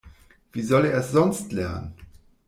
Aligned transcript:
Wie 0.51 0.63
soll 0.63 0.85
er 0.85 0.97
es 0.97 1.11
sonst 1.11 1.51
lernen? 1.51 1.93